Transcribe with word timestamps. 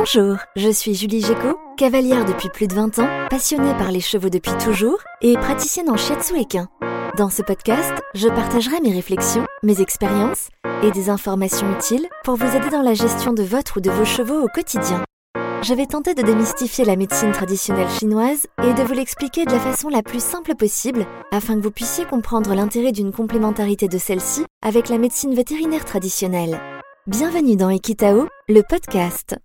Bonjour, 0.00 0.38
je 0.56 0.70
suis 0.70 0.94
Julie 0.94 1.20
Géco, 1.20 1.58
cavalière 1.76 2.24
depuis 2.24 2.48
plus 2.48 2.66
de 2.66 2.74
20 2.74 3.00
ans, 3.00 3.08
passionnée 3.28 3.74
par 3.74 3.92
les 3.92 4.00
chevaux 4.00 4.30
depuis 4.30 4.56
toujours 4.56 4.96
et 5.20 5.34
praticienne 5.34 5.90
en 5.90 5.98
shiatsu 5.98 6.38
équin. 6.38 6.70
Dans 7.18 7.28
ce 7.28 7.42
podcast, 7.42 7.92
je 8.14 8.28
partagerai 8.28 8.80
mes 8.80 8.94
réflexions, 8.94 9.44
mes 9.62 9.82
expériences 9.82 10.48
et 10.82 10.90
des 10.90 11.10
informations 11.10 11.70
utiles 11.74 12.08
pour 12.24 12.36
vous 12.36 12.56
aider 12.56 12.70
dans 12.70 12.80
la 12.80 12.94
gestion 12.94 13.34
de 13.34 13.42
votre 13.42 13.76
ou 13.76 13.80
de 13.82 13.90
vos 13.90 14.06
chevaux 14.06 14.42
au 14.42 14.46
quotidien. 14.46 15.04
Je 15.60 15.74
vais 15.74 15.84
tenter 15.84 16.14
de 16.14 16.22
démystifier 16.22 16.86
la 16.86 16.96
médecine 16.96 17.32
traditionnelle 17.32 17.90
chinoise 17.90 18.46
et 18.62 18.72
de 18.72 18.82
vous 18.82 18.94
l'expliquer 18.94 19.44
de 19.44 19.52
la 19.52 19.60
façon 19.60 19.90
la 19.90 20.02
plus 20.02 20.24
simple 20.24 20.54
possible 20.54 21.04
afin 21.30 21.56
que 21.56 21.62
vous 21.62 21.70
puissiez 21.70 22.06
comprendre 22.06 22.54
l'intérêt 22.54 22.92
d'une 22.92 23.12
complémentarité 23.12 23.86
de 23.86 23.98
celle-ci 23.98 24.46
avec 24.64 24.88
la 24.88 24.96
médecine 24.96 25.34
vétérinaire 25.34 25.84
traditionnelle. 25.84 26.58
Bienvenue 27.06 27.56
dans 27.56 27.68
Equitao, 27.68 28.28
le 28.48 28.62
podcast. 28.62 29.36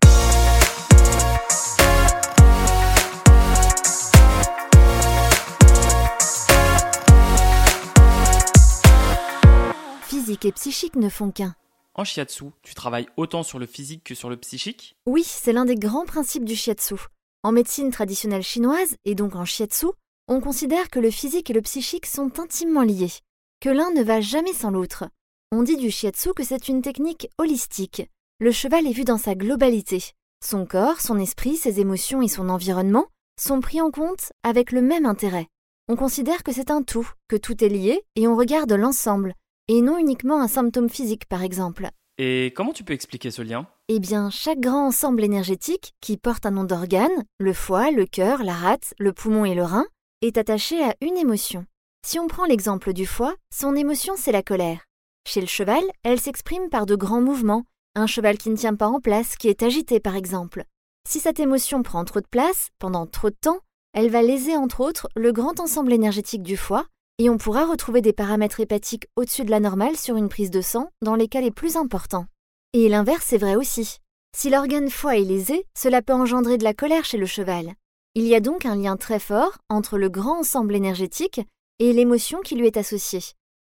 Physique 10.35 10.45
et 10.45 10.51
psychique 10.51 10.95
ne 10.97 11.07
font 11.07 11.31
qu'un. 11.31 11.55
En 11.93 12.03
shiatsu, 12.03 12.43
tu 12.61 12.75
travailles 12.75 13.07
autant 13.15 13.41
sur 13.41 13.57
le 13.57 13.65
physique 13.65 14.03
que 14.03 14.15
sur 14.15 14.29
le 14.29 14.35
psychique 14.35 14.97
Oui, 15.05 15.23
c'est 15.23 15.53
l'un 15.53 15.63
des 15.63 15.77
grands 15.77 16.05
principes 16.05 16.43
du 16.43 16.57
shiatsu. 16.57 16.95
En 17.41 17.53
médecine 17.53 17.89
traditionnelle 17.89 18.43
chinoise, 18.43 18.97
et 19.05 19.15
donc 19.15 19.37
en 19.37 19.45
shiatsu, 19.45 19.85
on 20.27 20.41
considère 20.41 20.89
que 20.89 20.99
le 20.99 21.09
physique 21.09 21.49
et 21.49 21.53
le 21.53 21.61
psychique 21.61 22.05
sont 22.05 22.37
intimement 22.37 22.81
liés, 22.81 23.13
que 23.61 23.69
l'un 23.69 23.91
ne 23.91 24.03
va 24.03 24.19
jamais 24.19 24.51
sans 24.51 24.71
l'autre. 24.71 25.05
On 25.53 25.63
dit 25.63 25.77
du 25.77 25.89
shiatsu 25.89 26.33
que 26.33 26.43
c'est 26.43 26.67
une 26.67 26.81
technique 26.81 27.29
holistique. 27.37 28.03
Le 28.39 28.51
cheval 28.51 28.87
est 28.87 28.91
vu 28.91 29.05
dans 29.05 29.17
sa 29.17 29.35
globalité. 29.35 30.03
Son 30.43 30.65
corps, 30.65 30.99
son 30.99 31.17
esprit, 31.17 31.55
ses 31.55 31.79
émotions 31.79 32.21
et 32.21 32.27
son 32.27 32.49
environnement 32.49 33.05
sont 33.39 33.61
pris 33.61 33.79
en 33.79 33.89
compte 33.89 34.33
avec 34.43 34.73
le 34.73 34.81
même 34.81 35.05
intérêt. 35.05 35.47
On 35.87 35.95
considère 35.95 36.43
que 36.43 36.51
c'est 36.51 36.71
un 36.71 36.83
tout, 36.83 37.09
que 37.29 37.37
tout 37.37 37.63
est 37.63 37.69
lié, 37.69 38.01
et 38.17 38.27
on 38.27 38.35
regarde 38.35 38.73
l'ensemble, 38.73 39.33
et 39.67 39.81
non 39.81 39.97
uniquement 39.97 40.41
un 40.41 40.47
symptôme 40.47 40.89
physique 40.89 41.25
par 41.27 41.43
exemple. 41.43 41.89
Et 42.17 42.53
comment 42.55 42.71
tu 42.71 42.83
peux 42.83 42.93
expliquer 42.93 43.31
ce 43.31 43.41
lien? 43.41 43.67
Eh 43.89 43.99
bien, 43.99 44.29
chaque 44.29 44.59
grand 44.59 44.87
ensemble 44.87 45.23
énergétique, 45.23 45.93
qui 45.99 46.17
porte 46.17 46.45
un 46.45 46.51
nom 46.51 46.63
d'organe, 46.63 47.25
le 47.39 47.53
foie, 47.53 47.91
le 47.91 48.05
cœur, 48.05 48.43
la 48.43 48.53
rate, 48.53 48.93
le 48.99 49.11
poumon 49.11 49.43
et 49.43 49.53
le 49.53 49.63
rein, 49.63 49.85
est 50.21 50.37
attaché 50.37 50.81
à 50.83 50.95
une 51.01 51.17
émotion. 51.17 51.65
Si 52.05 52.19
on 52.19 52.27
prend 52.27 52.45
l'exemple 52.45 52.93
du 52.93 53.05
foie, 53.05 53.35
son 53.53 53.75
émotion 53.75 54.13
c'est 54.17 54.31
la 54.31 54.43
colère. 54.43 54.85
Chez 55.27 55.41
le 55.41 55.47
cheval, 55.47 55.83
elle 56.03 56.19
s'exprime 56.19 56.69
par 56.69 56.85
de 56.85 56.95
grands 56.95 57.21
mouvements, 57.21 57.63
un 57.95 58.07
cheval 58.07 58.37
qui 58.37 58.49
ne 58.49 58.57
tient 58.57 58.75
pas 58.75 58.87
en 58.87 58.99
place, 58.99 59.35
qui 59.35 59.47
est 59.47 59.63
agité 59.63 59.99
par 59.99 60.15
exemple. 60.15 60.63
Si 61.07 61.19
cette 61.19 61.39
émotion 61.39 61.83
prend 61.83 62.05
trop 62.05 62.21
de 62.21 62.27
place, 62.27 62.69
pendant 62.79 63.05
trop 63.07 63.29
de 63.29 63.35
temps, 63.39 63.59
elle 63.93 64.09
va 64.09 64.21
léser 64.21 64.55
entre 64.55 64.81
autres 64.81 65.07
le 65.15 65.31
grand 65.31 65.59
ensemble 65.59 65.93
énergétique 65.93 66.43
du 66.43 66.57
foie, 66.57 66.85
et 67.17 67.29
on 67.29 67.37
pourra 67.37 67.65
retrouver 67.65 68.01
des 68.01 68.13
paramètres 68.13 68.59
hépatiques 68.59 69.07
au-dessus 69.15 69.45
de 69.45 69.51
la 69.51 69.59
normale 69.59 69.95
sur 69.95 70.17
une 70.17 70.29
prise 70.29 70.51
de 70.51 70.61
sang 70.61 70.89
dans 71.01 71.15
les 71.15 71.27
cas 71.27 71.41
les 71.41 71.51
plus 71.51 71.77
importants. 71.77 72.25
Et 72.73 72.89
l'inverse 72.89 73.31
est 73.31 73.37
vrai 73.37 73.55
aussi. 73.55 73.97
Si 74.35 74.49
l'organe 74.49 74.89
foie 74.89 75.17
est 75.17 75.23
lésé, 75.23 75.65
cela 75.77 76.01
peut 76.01 76.13
engendrer 76.13 76.57
de 76.57 76.65
la 76.65 76.73
colère 76.73 77.05
chez 77.05 77.17
le 77.17 77.25
cheval. 77.25 77.73
Il 78.15 78.25
y 78.25 78.35
a 78.35 78.41
donc 78.41 78.65
un 78.65 78.75
lien 78.75 78.97
très 78.97 79.19
fort 79.19 79.57
entre 79.69 79.97
le 79.97 80.09
grand 80.09 80.39
ensemble 80.39 80.75
énergétique 80.75 81.41
et 81.79 81.93
l'émotion 81.93 82.41
qui 82.41 82.55
lui 82.55 82.67
est 82.67 82.77
associée. 82.77 83.23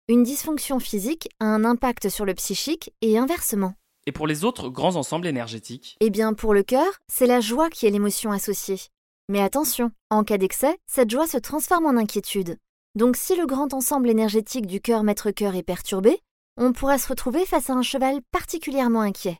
Une 0.09 0.23
dysfonction 0.23 0.79
physique 0.79 1.29
a 1.41 1.47
un 1.47 1.65
impact 1.65 2.09
sur 2.09 2.25
le 2.25 2.35
psychique 2.35 2.93
et 3.03 3.19
inversement. 3.19 3.75
Et 4.07 4.13
pour 4.13 4.27
les 4.27 4.45
autres 4.45 4.71
grands 4.71 4.97
ensembles 4.97 5.27
énergétiques? 5.27 5.97
Eh 6.01 6.09
bien, 6.09 6.33
pour 6.33 6.55
le 6.55 6.63
cœur, 6.63 6.89
c'est 7.13 7.27
la 7.27 7.41
joie 7.41 7.69
qui 7.69 7.87
est 7.87 7.91
l'émotion 7.91 8.33
associée. 8.33 8.81
Mais 9.29 9.43
attention, 9.43 9.91
en 10.09 10.25
cas 10.25 10.39
d'excès, 10.39 10.79
cette 10.87 11.11
joie 11.11 11.27
se 11.27 11.37
transforme 11.37 11.85
en 11.85 11.99
inquiétude. 11.99 12.57
Donc 12.99 13.17
si 13.17 13.37
le 13.37 13.47
grand 13.47 13.75
ensemble 13.75 14.11
énergétique 14.11 14.67
du 14.67 14.81
cœur 14.81 15.05
maître-cœur 15.05 15.55
est 15.55 15.63
perturbé, 15.63 16.19
on 16.57 16.73
pourra 16.73 16.99
se 16.99 17.07
retrouver 17.07 17.47
face 17.47 17.71
à 17.71 17.75
un 17.75 17.83
cheval 17.83 18.19
particulièrement 18.33 19.03
inquiet. 19.03 19.39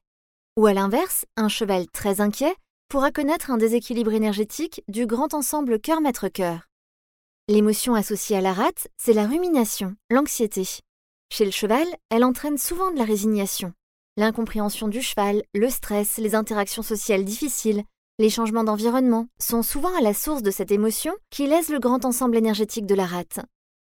Ou 0.57 0.67
à 0.67 0.75
l'inverse, 0.75 1.25
un 1.37 1.49
cheval 1.49 1.89
très 1.89 2.21
inquiet 2.21 2.55
pourra 2.89 3.11
connaître 3.11 3.51
un 3.51 3.57
déséquilibre 3.57 4.13
énergétique 4.13 4.85
du 4.87 5.07
grand 5.07 5.35
ensemble 5.35 5.81
cœur 5.81 6.01
maître-cœur. 6.01 6.69
L'émotion 7.49 7.97
associée 7.97 8.37
à 8.37 8.41
la 8.41 8.53
rate, 8.53 8.87
c'est 8.97 9.13
la 9.13 9.27
rumination, 9.27 9.97
l'anxiété. 10.09 10.63
Chez 11.33 11.45
le 11.45 11.51
cheval, 11.51 11.89
elle 12.11 12.23
entraîne 12.23 12.59
souvent 12.59 12.93
de 12.93 12.97
la 12.97 13.05
résignation. 13.05 13.73
L'incompréhension 14.17 14.87
du 14.87 15.03
cheval, 15.03 15.43
le 15.53 15.69
stress, 15.69 16.19
les 16.19 16.37
interactions 16.37 16.85
sociales 16.85 17.25
difficiles, 17.25 17.83
les 18.21 18.31
changements 18.31 18.65
d'environnement 18.65 19.29
sont 19.39 19.63
souvent 19.63 19.97
à 19.97 20.01
la 20.01 20.13
source 20.13 20.43
de 20.43 20.51
cette 20.51 20.73
émotion 20.73 21.15
qui 21.31 21.47
laisse 21.47 21.69
le 21.69 21.79
grand 21.79 22.05
ensemble 22.05 22.37
énergétique 22.37 22.87
de 22.87 22.97
la 22.97 23.07
rate. 23.07 23.39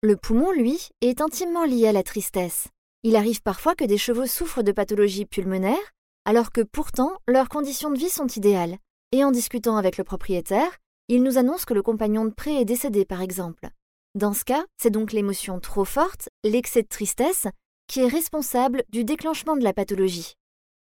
Le 0.01 0.17
poumon, 0.17 0.53
lui, 0.53 0.91
est 1.01 1.21
intimement 1.21 1.65
lié 1.65 1.89
à 1.89 1.93
la 1.93 2.05
tristesse. 2.05 2.69
Il 3.03 3.17
arrive 3.17 3.43
parfois 3.43 3.75
que 3.75 3.85
des 3.85 3.99
chevaux 3.99 4.27
souffrent 4.27 4.63
de 4.63 4.71
pathologies 4.71 5.27
pulmonaires, 5.27 5.93
alors 6.25 6.53
que 6.53 6.61
pourtant 6.61 7.19
leurs 7.27 7.49
conditions 7.49 7.91
de 7.91 7.99
vie 7.99 8.11
sont 8.11 8.29
idéales. 8.29 8.79
Et 9.11 9.25
en 9.25 9.33
discutant 9.33 9.77
avec 9.77 9.99
le 9.99 10.05
propriétaire, 10.05 10.71
il 11.09 11.25
nous 11.25 11.37
annonce 11.37 11.65
que 11.65 11.75
le 11.75 11.83
compagnon 11.83 12.25
de 12.25 12.31
près 12.31 12.61
est 12.61 12.65
décédé, 12.65 13.05
par 13.05 13.23
exemple. 13.23 13.69
Dans 14.15 14.35
ce 14.35 14.45
cas, 14.45 14.65
c'est 14.81 14.91
donc 14.91 15.13
l'émotion 15.13 15.59
trop 15.59 15.85
forte, 15.85 16.29
l'excès 16.45 16.83
de 16.83 16.89
tristesse, 16.89 17.49
qui 17.89 18.01
est 18.01 18.09
responsable 18.09 18.85
du 18.89 19.03
déclenchement 19.03 19.57
de 19.57 19.65
la 19.65 19.73
pathologie. 19.73 20.35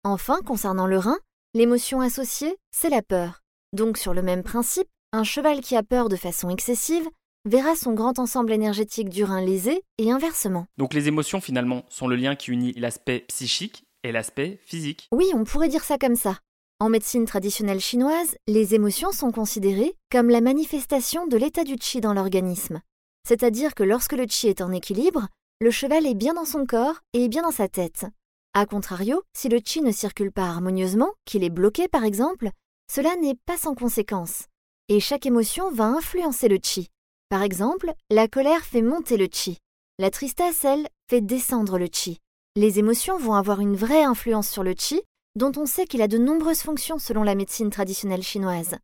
Enfin, 0.05 0.41
concernant 0.45 0.87
le 0.87 0.99
rein, 0.99 1.19
L'émotion 1.55 2.01
associée, 2.01 2.57
c'est 2.71 2.89
la 2.89 3.03
peur. 3.03 3.43
Donc 3.75 3.99
sur 3.99 4.15
le 4.15 4.23
même 4.23 4.43
principe, 4.43 4.89
un 5.13 5.23
cheval 5.23 5.61
qui 5.61 5.77
a 5.77 5.83
peur 5.83 6.09
de 6.09 6.17
façon 6.17 6.49
excessive 6.49 7.07
verra 7.45 7.77
son 7.77 7.93
grand 7.93 8.19
ensemble 8.19 8.53
énergétique 8.53 9.11
du 9.11 9.23
rein 9.23 9.43
lésé 9.43 9.83
et 9.99 10.11
inversement. 10.11 10.65
Donc 10.79 10.95
les 10.95 11.09
émotions 11.09 11.43
finalement 11.43 11.85
sont 11.91 12.09
le 12.09 12.17
lien 12.17 12.37
qui 12.37 12.53
unit 12.53 12.73
l'aspect 12.73 13.27
psychique 13.29 13.85
et 14.03 14.13
l'aspect 14.13 14.61
physique. 14.65 15.09
Oui, 15.13 15.27
on 15.35 15.45
pourrait 15.45 15.69
dire 15.69 15.85
ça 15.85 15.99
comme 15.99 16.17
ça. 16.17 16.39
En 16.81 16.89
médecine 16.89 17.27
traditionnelle 17.27 17.81
chinoise, 17.81 18.35
les 18.49 18.75
émotions 18.75 19.13
sont 19.13 19.31
considérées 19.31 19.93
comme 20.11 20.31
la 20.31 20.41
manifestation 20.41 21.27
de 21.27 21.37
l'état 21.37 21.65
du 21.65 21.77
qi 21.77 22.01
dans 22.01 22.15
l'organisme. 22.15 22.81
C'est-à-dire 23.29 23.75
que 23.75 23.83
lorsque 23.83 24.15
le 24.15 24.25
qi 24.25 24.49
est 24.49 24.63
en 24.63 24.73
équilibre, 24.73 25.29
le 25.61 25.71
cheval 25.71 26.07
est 26.07 26.15
bien 26.15 26.33
dans 26.33 26.47
son 26.47 26.65
corps 26.65 27.01
et 27.13 27.29
bien 27.29 27.43
dans 27.43 27.51
sa 27.51 27.69
tête. 27.69 28.07
A 28.55 28.67
contrario, 28.67 29.23
si 29.33 29.49
le 29.49 29.61
chi 29.65 29.81
ne 29.81 29.93
circule 29.93 30.31
pas 30.31 30.45
harmonieusement, 30.45 31.15
qu'il 31.25 31.43
est 31.43 31.49
bloqué 31.49 31.89
par 31.89 32.05
exemple, 32.05 32.51
cela 32.87 33.17
n'est 33.17 33.39
pas 33.47 33.57
sans 33.57 33.75
conséquence. 33.75 34.45
Et 34.91 35.01
chaque 35.01 35.25
émotion 35.25 35.71
va 35.71 35.85
influencer 35.85 36.49
le 36.49 36.59
chi. 36.63 36.89
Par 37.31 37.43
exemple, 37.43 37.95
la 38.11 38.29
colère 38.29 38.63
fait 38.63 38.83
monter 38.83 39.17
le 39.17 39.27
chi. 39.33 39.57
La 39.99 40.11
tristesse, 40.11 40.67
elle, 40.67 40.87
fait 41.09 41.23
descendre 41.23 41.79
le 41.79 41.89
chi. 41.91 42.19
Les 42.55 42.79
émotions 42.79 43.17
vont 43.17 43.33
avoir 43.33 43.61
une 43.61 43.75
vraie 43.75 44.05
influence 44.05 44.51
sur 44.51 44.63
le 44.63 44.75
chi, 44.77 45.01
dont 45.35 45.53
on 45.57 45.65
sait 45.65 45.87
qu'il 45.87 46.03
a 46.03 46.09
de 46.09 46.19
nombreuses 46.19 46.61
fonctions 46.61 46.99
selon 46.99 47.23
la 47.23 47.35
médecine 47.35 47.71
traditionnelle 47.71 48.23
chinoise. 48.23 48.77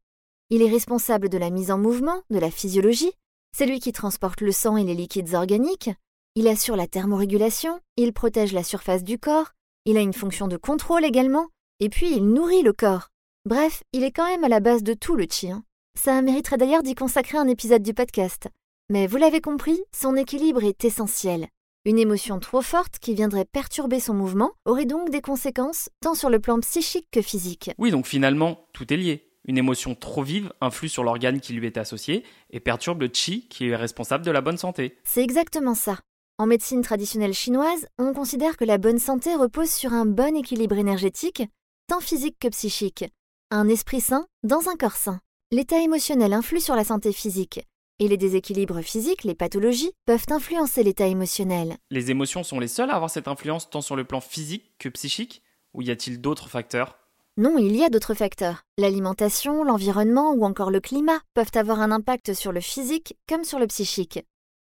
Il 0.49 0.63
est 0.63 0.71
responsable 0.71 1.29
de 1.29 1.37
la 1.37 1.51
mise 1.51 1.71
en 1.71 1.77
mouvement, 1.77 2.23
de 2.31 2.39
la 2.39 2.51
physiologie, 2.51 3.13
c'est 3.55 3.67
lui 3.67 3.81
qui 3.81 3.93
transporte 3.93 4.41
le 4.41 4.53
sang 4.53 4.79
et 4.79 4.85
les 4.85 4.95
liquides 4.95 5.35
organiques, 5.35 5.91
il 6.35 6.47
assure 6.47 6.77
la 6.77 6.87
thermorégulation, 6.87 7.81
il 7.97 8.13
protège 8.13 8.53
la 8.53 8.63
surface 8.63 9.03
du 9.03 9.19
corps, 9.19 9.55
il 9.89 9.97
a 9.97 10.03
une 10.03 10.13
fonction 10.13 10.49
de 10.49 10.59
contrôle 10.59 11.07
également, 11.07 11.47
et 11.81 11.89
puis 11.89 12.13
il 12.15 12.31
nourrit 12.31 12.61
le 12.61 12.75
corps. 12.75 13.09
Bref, 13.47 13.83
il 13.95 14.05
est 14.05 14.11
quand 14.11 14.27
même 14.27 14.45
à 14.45 14.49
la 14.49 14.61
base 14.61 14.83
de 14.83 14.93
tout 14.93 15.17
le 15.17 15.25
chi. 15.31 15.51
Hein. 15.51 15.65
Ça 15.99 16.21
mériterait 16.21 16.59
d'ailleurs 16.59 16.83
d'y 16.83 16.95
consacrer 16.95 17.39
un 17.39 17.49
épisode 17.49 17.83
du 17.83 17.95
podcast. 17.95 18.49
Mais 18.91 19.07
vous 19.07 19.17
l'avez 19.17 19.41
compris, 19.41 19.81
son 19.91 20.15
équilibre 20.15 20.63
est 20.63 20.85
essentiel. 20.85 21.49
Une 21.87 21.99
émotion 21.99 22.39
trop 22.39 22.61
forte 22.61 22.99
qui 22.99 23.15
viendrait 23.15 23.47
perturber 23.47 23.99
son 23.99 24.13
mouvement 24.13 24.51
aurait 24.67 24.85
donc 24.85 25.09
des 25.09 25.23
conséquences 25.23 25.89
tant 26.03 26.15
sur 26.15 26.29
le 26.29 26.39
plan 26.39 26.61
psychique 26.61 27.09
que 27.11 27.23
physique. 27.23 27.71
Oui, 27.79 27.91
donc 27.91 28.05
finalement, 28.05 28.67
tout 28.75 28.93
est 28.93 28.99
lié. 28.99 29.31
Une 29.47 29.57
émotion 29.57 29.95
trop 29.95 30.23
vive 30.23 30.53
influe 30.61 30.91
sur 30.91 31.03
l'organe 31.03 31.41
qui 31.41 31.55
lui 31.55 31.67
est 31.67 31.79
associé 31.79 32.25
et 32.51 32.61
perturbe 32.61 33.01
le 33.01 33.09
chi 33.11 33.49
qui 33.49 33.69
est 33.69 33.77
responsable 33.77 34.23
de 34.27 34.31
la 34.31 34.43
bonne 34.43 34.59
santé. 34.59 34.99
C'est 35.05 35.23
exactement 35.23 35.75
ça. 35.75 35.99
En 36.41 36.47
médecine 36.47 36.83
traditionnelle 36.83 37.35
chinoise, 37.35 37.89
on 37.99 38.13
considère 38.13 38.57
que 38.57 38.65
la 38.65 38.79
bonne 38.79 39.01
santé 39.01 39.35
repose 39.35 39.71
sur 39.71 39.93
un 39.93 40.07
bon 40.07 40.37
équilibre 40.37 40.79
énergétique, 40.79 41.43
tant 41.89 41.99
physique 41.99 42.37
que 42.39 42.47
psychique. 42.47 43.05
Un 43.51 43.69
esprit 43.69 44.01
sain 44.01 44.25
dans 44.45 44.69
un 44.69 44.77
corps 44.77 44.95
sain. 44.95 45.19
L'état 45.51 45.83
émotionnel 45.83 46.33
influe 46.33 46.61
sur 46.61 46.77
la 46.77 46.85
santé 46.85 47.13
physique, 47.13 47.67
et 47.99 48.07
les 48.07 48.17
déséquilibres 48.17 48.83
physiques, 48.83 49.25
les 49.25 49.35
pathologies, 49.35 49.91
peuvent 50.07 50.27
influencer 50.31 50.85
l'état 50.85 51.09
émotionnel. 51.09 51.77
Les 51.91 52.13
émotions 52.13 52.45
sont 52.45 52.61
les 52.61 52.69
seules 52.69 52.91
à 52.91 52.95
avoir 52.95 53.11
cette 53.11 53.27
influence 53.27 53.69
tant 53.69 53.81
sur 53.81 53.97
le 53.97 54.05
plan 54.05 54.21
physique 54.21 54.71
que 54.79 54.89
psychique 54.91 55.43
Ou 55.75 55.83
y 55.83 55.91
a-t-il 55.91 56.21
d'autres 56.21 56.49
facteurs? 56.49 57.01
Non, 57.37 57.59
il 57.59 57.75
y 57.75 57.83
a 57.83 57.91
d'autres 57.91 58.15
facteurs. 58.15 58.63
L'alimentation, 58.77 59.65
l'environnement 59.65 60.31
ou 60.35 60.45
encore 60.45 60.71
le 60.71 60.79
climat 60.79 61.21
peuvent 61.35 61.51
avoir 61.55 61.81
un 61.81 61.91
impact 61.91 62.33
sur 62.33 62.53
le 62.53 62.61
physique 62.61 63.17
comme 63.29 63.43
sur 63.43 63.59
le 63.59 63.67
psychique. 63.67 64.21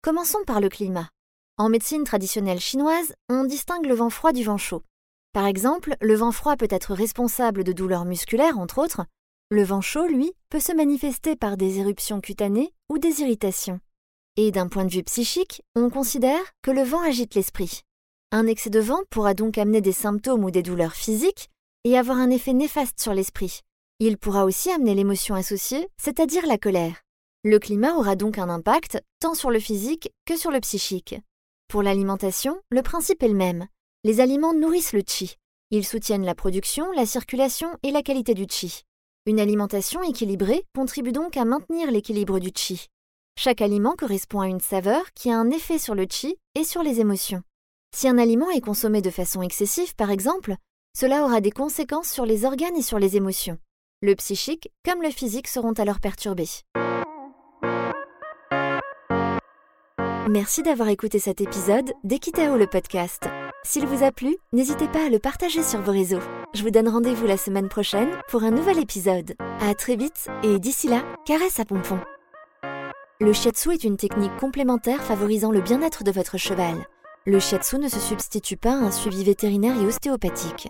Commençons 0.02 0.42
par 0.44 0.60
le 0.60 0.68
climat. 0.68 1.08
En 1.58 1.68
médecine 1.68 2.04
traditionnelle 2.04 2.60
chinoise, 2.60 3.14
on 3.28 3.44
distingue 3.44 3.86
le 3.86 3.94
vent 3.94 4.10
froid 4.10 4.32
du 4.32 4.42
vent 4.42 4.56
chaud. 4.56 4.82
Par 5.32 5.46
exemple, 5.46 5.96
le 6.00 6.14
vent 6.14 6.32
froid 6.32 6.56
peut 6.56 6.68
être 6.70 6.94
responsable 6.94 7.62
de 7.62 7.72
douleurs 7.72 8.04
musculaires, 8.04 8.58
entre 8.58 8.78
autres, 8.78 9.04
le 9.52 9.62
vent 9.64 9.82
chaud, 9.82 10.06
lui, 10.06 10.32
peut 10.48 10.60
se 10.60 10.72
manifester 10.72 11.36
par 11.36 11.58
des 11.58 11.78
éruptions 11.78 12.22
cutanées 12.22 12.72
ou 12.88 12.96
des 12.96 13.20
irritations. 13.20 13.80
Et 14.38 14.50
d'un 14.50 14.66
point 14.66 14.86
de 14.86 14.90
vue 14.90 15.02
psychique, 15.02 15.62
on 15.76 15.90
considère 15.90 16.40
que 16.62 16.70
le 16.70 16.82
vent 16.82 17.02
agite 17.02 17.34
l'esprit. 17.34 17.82
Un 18.30 18.46
excès 18.46 18.70
de 18.70 18.80
vent 18.80 19.00
pourra 19.10 19.34
donc 19.34 19.58
amener 19.58 19.82
des 19.82 19.92
symptômes 19.92 20.44
ou 20.44 20.50
des 20.50 20.62
douleurs 20.62 20.94
physiques 20.94 21.50
et 21.84 21.98
avoir 21.98 22.16
un 22.16 22.30
effet 22.30 22.54
néfaste 22.54 22.98
sur 22.98 23.12
l'esprit. 23.12 23.60
Il 23.98 24.16
pourra 24.16 24.46
aussi 24.46 24.70
amener 24.70 24.94
l'émotion 24.94 25.34
associée, 25.34 25.86
c'est-à-dire 25.98 26.46
la 26.46 26.56
colère. 26.56 27.02
Le 27.44 27.58
climat 27.58 27.94
aura 27.96 28.16
donc 28.16 28.38
un 28.38 28.48
impact 28.48 29.02
tant 29.20 29.34
sur 29.34 29.50
le 29.50 29.60
physique 29.60 30.10
que 30.24 30.38
sur 30.38 30.50
le 30.50 30.60
psychique. 30.60 31.16
Pour 31.72 31.82
l'alimentation, 31.82 32.60
le 32.70 32.82
principe 32.82 33.22
est 33.22 33.28
le 33.28 33.34
même. 33.34 33.66
Les 34.04 34.20
aliments 34.20 34.52
nourrissent 34.52 34.92
le 34.92 35.00
chi. 35.06 35.36
Ils 35.70 35.86
soutiennent 35.86 36.26
la 36.26 36.34
production, 36.34 36.92
la 36.92 37.06
circulation 37.06 37.70
et 37.82 37.90
la 37.90 38.02
qualité 38.02 38.34
du 38.34 38.44
chi. 38.46 38.82
Une 39.24 39.40
alimentation 39.40 40.02
équilibrée 40.02 40.66
contribue 40.74 41.12
donc 41.12 41.38
à 41.38 41.46
maintenir 41.46 41.90
l'équilibre 41.90 42.40
du 42.40 42.50
chi. 42.54 42.88
Chaque 43.38 43.62
aliment 43.62 43.94
correspond 43.96 44.42
à 44.42 44.48
une 44.48 44.60
saveur 44.60 45.14
qui 45.14 45.30
a 45.30 45.38
un 45.38 45.48
effet 45.48 45.78
sur 45.78 45.94
le 45.94 46.04
chi 46.10 46.36
et 46.54 46.64
sur 46.64 46.82
les 46.82 47.00
émotions. 47.00 47.42
Si 47.96 48.06
un 48.06 48.18
aliment 48.18 48.50
est 48.50 48.60
consommé 48.60 49.00
de 49.00 49.08
façon 49.08 49.40
excessive, 49.40 49.94
par 49.94 50.10
exemple, 50.10 50.56
cela 50.94 51.24
aura 51.24 51.40
des 51.40 51.52
conséquences 51.52 52.10
sur 52.10 52.26
les 52.26 52.44
organes 52.44 52.76
et 52.76 52.82
sur 52.82 52.98
les 52.98 53.16
émotions. 53.16 53.56
Le 54.02 54.14
psychique 54.16 54.68
comme 54.84 55.00
le 55.00 55.10
physique 55.10 55.48
seront 55.48 55.72
alors 55.72 56.00
perturbés. 56.00 56.50
Merci 60.30 60.62
d'avoir 60.62 60.88
écouté 60.88 61.18
cet 61.18 61.40
épisode 61.40 61.94
d'Equitao 62.04 62.56
le 62.56 62.68
podcast. 62.68 63.24
S'il 63.64 63.86
vous 63.86 64.04
a 64.04 64.12
plu, 64.12 64.36
n'hésitez 64.52 64.86
pas 64.86 65.06
à 65.06 65.08
le 65.08 65.18
partager 65.18 65.64
sur 65.64 65.80
vos 65.80 65.90
réseaux. 65.90 66.20
Je 66.54 66.62
vous 66.62 66.70
donne 66.70 66.88
rendez-vous 66.88 67.26
la 67.26 67.36
semaine 67.36 67.68
prochaine 67.68 68.08
pour 68.28 68.44
un 68.44 68.52
nouvel 68.52 68.78
épisode. 68.78 69.34
À 69.60 69.74
très 69.74 69.96
vite 69.96 70.28
et 70.44 70.60
d'ici 70.60 70.86
là, 70.86 71.02
caresse 71.26 71.58
à 71.58 71.64
pompon. 71.64 71.98
Le 73.20 73.32
shiatsu 73.32 73.72
est 73.72 73.82
une 73.82 73.96
technique 73.96 74.36
complémentaire 74.36 75.02
favorisant 75.02 75.50
le 75.50 75.60
bien-être 75.60 76.04
de 76.04 76.12
votre 76.12 76.38
cheval. 76.38 76.86
Le 77.26 77.40
shiatsu 77.40 77.78
ne 77.78 77.88
se 77.88 77.98
substitue 77.98 78.56
pas 78.56 78.74
à 78.74 78.84
un 78.84 78.92
suivi 78.92 79.24
vétérinaire 79.24 79.80
et 79.80 79.86
ostéopathique. 79.86 80.68